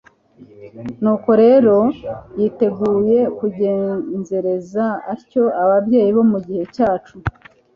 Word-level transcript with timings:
nuko 1.01 1.29
rero 1.43 1.75
yiteguye 2.39 3.19
kugenzereza 3.37 4.85
atyo 5.13 5.43
ababyeyi 5.63 6.11
bo 6.17 6.23
mu 6.31 6.39
gihe 6.47 6.63
cyacu. 6.75 7.15